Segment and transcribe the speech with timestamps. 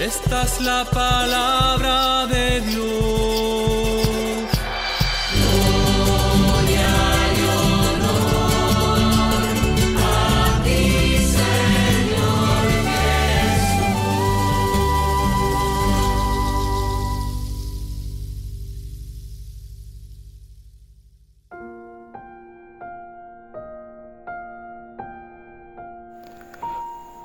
[0.00, 3.19] Esta es la palabra de Dios.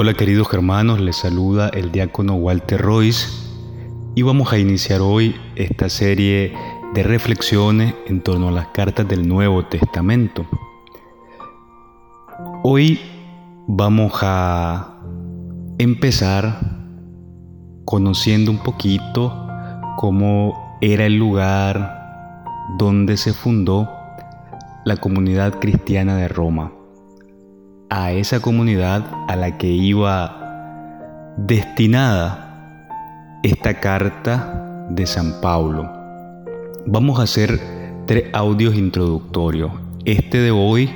[0.00, 3.26] Hola queridos hermanos, les saluda el diácono Walter Royce
[4.14, 6.54] y vamos a iniciar hoy esta serie
[6.94, 10.46] de reflexiones en torno a las cartas del Nuevo Testamento.
[12.62, 13.00] Hoy
[13.66, 15.00] vamos a
[15.78, 16.60] empezar
[17.84, 19.48] conociendo un poquito
[19.96, 23.90] cómo era el lugar donde se fundó
[24.84, 26.77] la comunidad cristiana de Roma
[27.90, 32.88] a esa comunidad a la que iba destinada
[33.42, 35.90] esta carta de San Pablo.
[36.86, 37.60] Vamos a hacer
[38.06, 39.72] tres audios introductorios.
[40.04, 40.90] Este de hoy,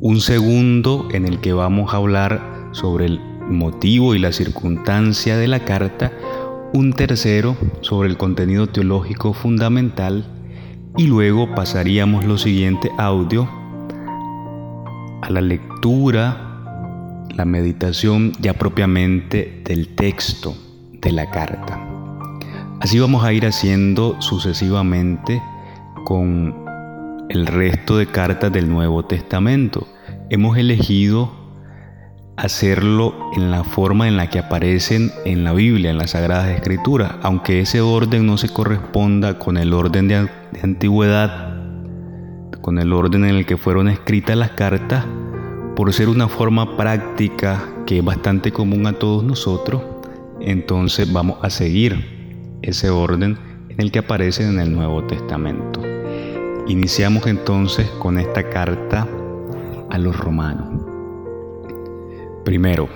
[0.00, 5.48] un segundo en el que vamos a hablar sobre el motivo y la circunstancia de
[5.48, 6.12] la carta,
[6.72, 10.24] un tercero sobre el contenido teológico fundamental
[10.96, 13.48] y luego pasaríamos los siguientes audios
[15.30, 20.54] la lectura, la meditación ya propiamente del texto
[20.92, 21.80] de la carta.
[22.80, 25.42] Así vamos a ir haciendo sucesivamente
[26.04, 26.54] con
[27.28, 29.86] el resto de cartas del Nuevo Testamento.
[30.30, 31.30] Hemos elegido
[32.36, 37.12] hacerlo en la forma en la que aparecen en la Biblia, en las Sagradas Escrituras,
[37.22, 40.28] aunque ese orden no se corresponda con el orden de,
[40.62, 41.50] antigüedad
[42.60, 45.04] con el orden en el que fueron escritas las cartas,
[45.80, 49.80] por ser una forma práctica que es bastante común a todos nosotros,
[50.38, 53.38] entonces vamos a seguir ese orden
[53.70, 55.80] en el que aparece en el Nuevo Testamento.
[56.68, 59.08] Iniciamos entonces con esta carta
[59.88, 60.82] a los romanos.
[62.44, 62.90] Primero,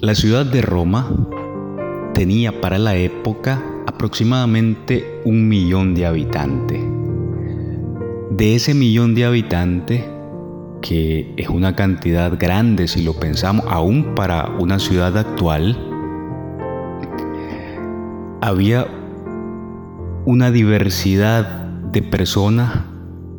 [0.00, 1.08] la ciudad de Roma
[2.12, 6.82] tenía para la época aproximadamente un millón de habitantes.
[8.30, 10.15] De ese millón de habitantes,
[10.82, 15.76] que es una cantidad grande si lo pensamos, aún para una ciudad actual,
[18.40, 18.86] había
[20.24, 22.84] una diversidad de personas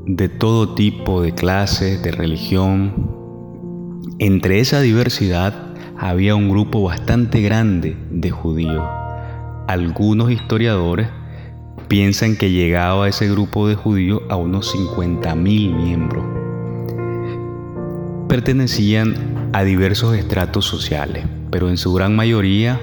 [0.05, 4.01] de todo tipo de clases, de religión.
[4.19, 8.83] Entre esa diversidad había un grupo bastante grande de judíos.
[9.67, 11.09] Algunos historiadores
[11.87, 15.35] piensan que llegaba ese grupo de judíos a unos 50.000
[15.75, 16.36] miembros.
[18.27, 22.81] Pertenecían a diversos estratos sociales, pero en su gran mayoría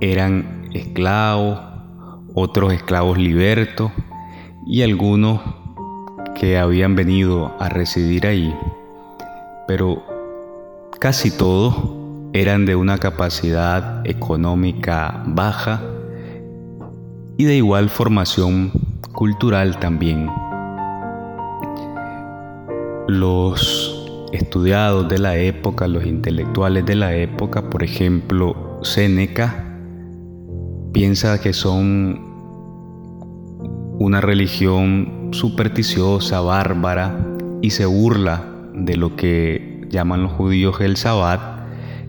[0.00, 1.58] eran esclavos,
[2.32, 3.90] otros esclavos libertos
[4.66, 5.40] y algunos
[6.38, 8.54] que habían venido a residir ahí,
[9.66, 10.02] pero
[11.00, 11.74] casi todos
[12.32, 15.82] eran de una capacidad económica baja
[17.36, 18.70] y de igual formación
[19.12, 20.30] cultural también.
[23.08, 23.99] Los
[24.32, 29.78] estudiados de la época, los intelectuales de la época, por ejemplo, Séneca,
[30.92, 32.30] piensa que son
[33.98, 37.26] una religión supersticiosa, bárbara,
[37.62, 41.40] y se burla de lo que llaman los judíos el Sabbat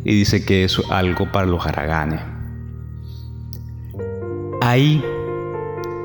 [0.03, 2.21] y dice que es algo para los haraganes.
[4.61, 5.03] Hay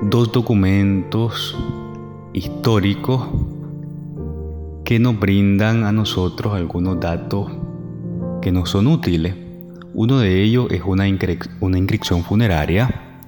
[0.02, 1.56] dos documentos
[2.32, 3.28] históricos
[4.86, 7.50] que nos brindan a nosotros algunos datos
[8.40, 9.34] que nos son útiles.
[9.94, 11.06] Uno de ellos es una,
[11.60, 13.20] una inscripción funeraria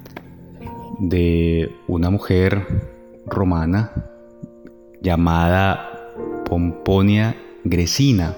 [0.99, 2.65] de una mujer
[3.25, 3.91] romana
[5.01, 6.13] llamada
[6.45, 8.37] Pomponia Gresina,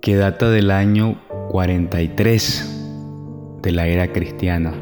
[0.00, 1.20] que data del año
[1.50, 4.72] 43 de la era cristiana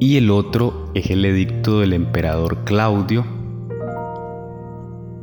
[0.00, 3.37] y el otro es el edicto del emperador Claudio,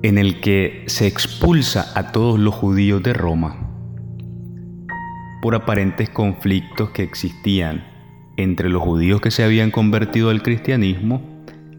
[0.07, 3.57] en el que se expulsa a todos los judíos de Roma
[5.41, 7.83] por aparentes conflictos que existían
[8.37, 11.23] entre los judíos que se habían convertido al cristianismo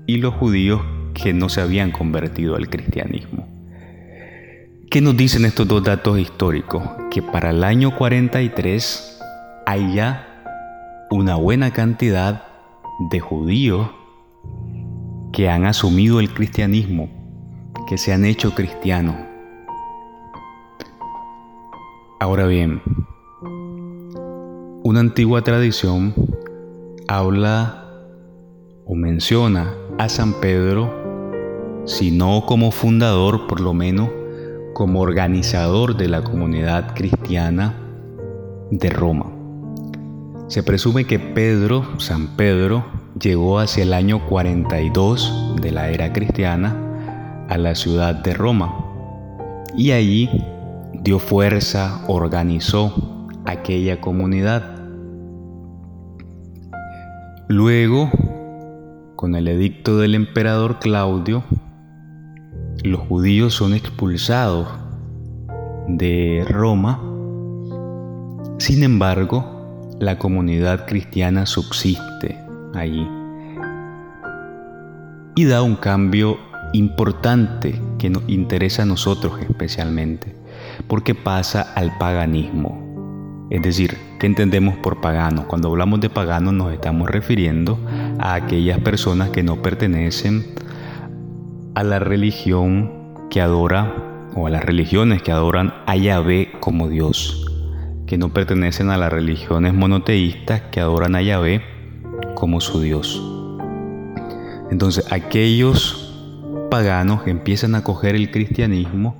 [0.08, 0.82] y los judíos
[1.14, 3.46] que no se habían convertido al cristianismo.
[4.90, 6.82] ¿Qué nos dicen estos dos datos históricos?
[7.12, 9.20] Que para el año 43
[9.67, 12.43] hay ya una buena cantidad
[13.08, 13.88] de judíos
[15.32, 17.08] que han asumido el cristianismo,
[17.87, 19.15] que se han hecho cristianos.
[22.19, 22.83] Ahora bien,
[24.83, 26.15] una antigua tradición
[27.09, 27.85] habla
[28.85, 34.11] o menciona a San Pedro, si no como fundador, por lo menos
[34.75, 37.75] como organizador de la comunidad cristiana
[38.71, 39.33] de Roma.
[40.49, 42.85] Se presume que Pedro, San Pedro,
[43.21, 46.86] llegó hacia el año 42 de la era cristiana
[47.48, 48.75] a la ciudad de Roma
[49.76, 50.31] y allí
[51.02, 54.76] dio fuerza, organizó aquella comunidad.
[57.48, 58.10] Luego,
[59.14, 61.44] con el edicto del emperador Claudio,
[62.82, 64.69] los judíos son expulsados
[65.88, 67.00] de Roma.
[68.58, 72.38] Sin embargo, la comunidad cristiana subsiste
[72.75, 73.06] allí
[75.37, 76.38] y da un cambio
[76.72, 80.34] importante que nos interesa a nosotros especialmente,
[80.86, 82.86] porque pasa al paganismo.
[83.50, 85.46] Es decir, ¿qué entendemos por pagano?
[85.46, 87.78] Cuando hablamos de pagano nos estamos refiriendo
[88.18, 90.44] a aquellas personas que no pertenecen
[91.74, 93.94] a la religión que adora
[94.34, 97.46] o a las religiones que adoran a Yahvé como Dios,
[98.06, 101.62] que no pertenecen a las religiones monoteístas que adoran a Yahvé
[102.34, 103.22] como su Dios.
[104.70, 106.06] Entonces, aquellos
[106.76, 109.17] paganos empiezan a coger el cristianismo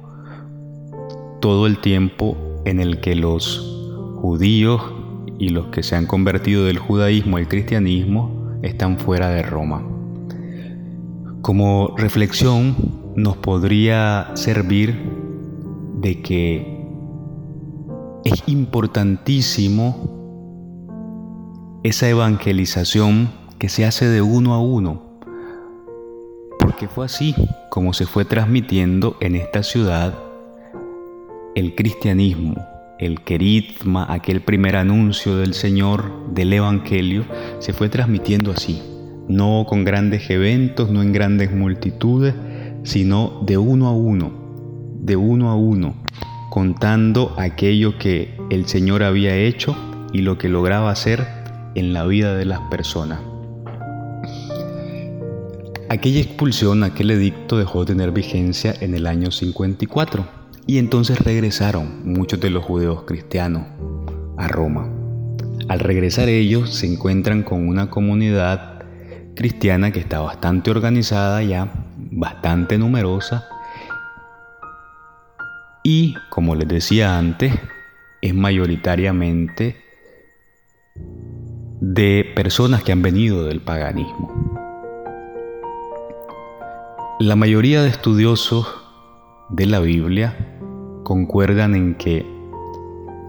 [1.41, 2.37] todo el tiempo
[2.67, 4.83] en el que los judíos
[5.39, 9.83] y los que se han convertido del judaísmo al cristianismo están fuera de Roma.
[11.41, 12.77] Como reflexión
[13.17, 14.95] nos podría servir
[16.03, 16.85] de que
[18.27, 20.11] es importantísimo
[21.85, 25.06] esa evangelización que se hace de uno a uno,
[26.67, 27.33] porque fue así
[27.69, 30.13] como se fue transmitiendo en esta ciudad
[31.55, 32.57] el cristianismo
[32.99, 37.25] el queritma, aquel primer anuncio del Señor, del Evangelio,
[37.61, 38.83] se fue transmitiendo así,
[39.29, 42.35] no con grandes eventos, no en grandes multitudes,
[42.83, 44.33] sino de uno a uno,
[44.99, 45.95] de uno a uno,
[46.51, 49.77] contando aquello que el Señor había hecho
[50.13, 51.27] y lo que lograba hacer
[51.75, 53.21] en la vida de las personas.
[55.89, 60.27] Aquella expulsión, aquel edicto dejó de tener vigencia en el año 54
[60.67, 63.69] y entonces regresaron muchos de los judeos cristianos
[64.37, 64.91] a Roma.
[65.69, 68.85] Al regresar ellos se encuentran con una comunidad
[69.37, 73.47] cristiana que está bastante organizada ya, bastante numerosa
[75.85, 77.55] y, como les decía antes,
[78.21, 79.77] es mayoritariamente
[81.81, 84.66] de personas que han venido del paganismo.
[87.19, 88.67] La mayoría de estudiosos
[89.49, 90.37] de la Biblia
[91.03, 92.27] concuerdan en que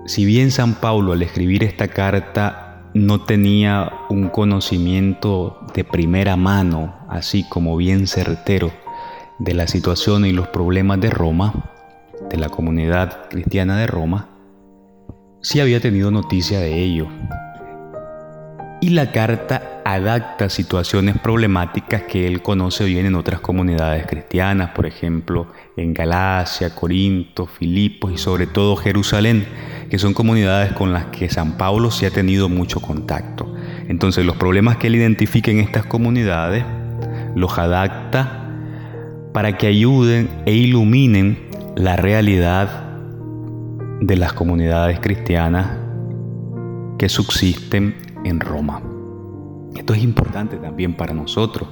[0.06, 6.98] si bien San Pablo al escribir esta carta no tenía un conocimiento de primera mano,
[7.08, 8.74] así como bien certero,
[9.40, 11.54] de la situación y los problemas de Roma,
[12.30, 14.28] de la comunidad cristiana de Roma,
[15.40, 17.08] sí había tenido noticia de ello.
[18.80, 24.86] Y la carta adapta situaciones problemáticas que él conoce bien en otras comunidades cristianas, por
[24.86, 29.48] ejemplo en Galacia, Corinto, Filipos y sobre todo Jerusalén,
[29.90, 33.52] que son comunidades con las que San Pablo sí ha tenido mucho contacto.
[33.88, 36.64] Entonces los problemas que él identifica en estas comunidades
[37.36, 38.44] los adapta
[39.34, 42.84] para que ayuden e iluminen la realidad
[44.02, 45.78] de las comunidades cristianas
[47.00, 48.82] que subsisten en Roma.
[49.76, 51.70] Esto es importante también para nosotros,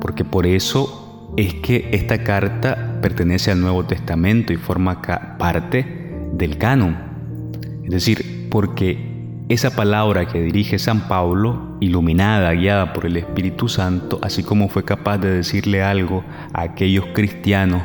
[0.00, 5.00] porque por eso es que esta carta pertenece al Nuevo Testamento y forma
[5.38, 6.96] parte del canon.
[7.84, 9.08] Es decir, porque
[9.48, 14.84] esa palabra que dirige San Pablo, iluminada, guiada por el Espíritu Santo, así como fue
[14.84, 17.82] capaz de decirle algo a aquellos cristianos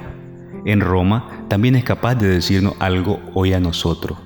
[0.65, 4.17] en Roma, también es capaz de decirnos algo hoy a nosotros.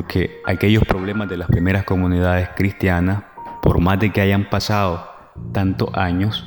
[0.00, 3.22] Porque aquellos problemas de las primeras comunidades cristianas
[3.60, 5.06] por más de que hayan pasado
[5.52, 6.42] tantos años,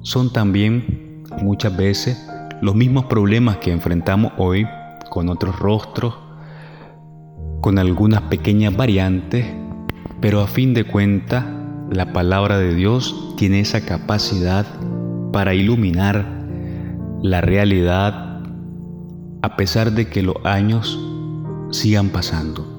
[0.00, 2.28] son también muchas veces
[2.60, 4.66] los mismos problemas que enfrentamos hoy
[5.10, 6.18] con otros rostros,
[7.60, 9.46] con algunas pequeñas variantes,
[10.20, 11.44] pero a fin de cuentas
[11.92, 14.66] la palabra de Dios tiene esa capacidad
[15.32, 16.26] para iluminar
[17.22, 18.42] la realidad
[19.42, 20.98] a pesar de que los años
[21.70, 22.77] sigan pasando.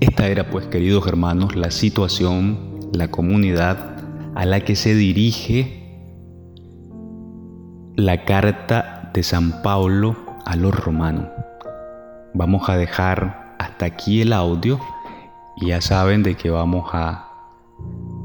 [0.00, 3.96] Esta era pues, queridos hermanos, la situación la comunidad
[4.34, 5.76] a la que se dirige
[7.96, 10.16] la carta de San Pablo
[10.46, 11.26] a los romanos.
[12.34, 14.78] Vamos a dejar hasta aquí el audio
[15.56, 17.28] Y ya saben de que vamos a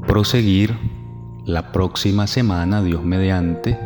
[0.06, 0.74] proseguir
[1.44, 3.78] la próxima semana, Dios mediante,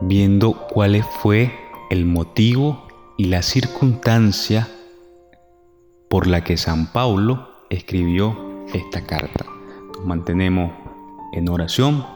[0.00, 1.52] viendo cuál fue
[1.90, 2.86] el motivo
[3.16, 4.68] y la circunstancia
[6.14, 8.38] por la que San Pablo escribió
[8.72, 9.46] esta carta.
[9.96, 10.70] Nos mantenemos
[11.32, 12.06] en oración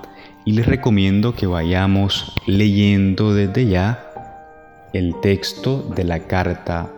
[0.44, 4.08] y les recomiendo que vayamos leyendo desde ya
[4.92, 6.92] el texto de la carta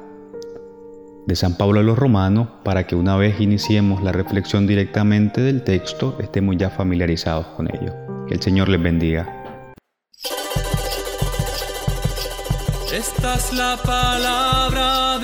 [1.27, 5.65] de San Pablo a los Romanos para que una vez iniciemos la reflexión directamente del
[5.65, 7.95] texto estemos ya familiarizados con ello.
[8.29, 9.27] Que el Señor les bendiga.
[12.93, 15.19] Esta es la palabra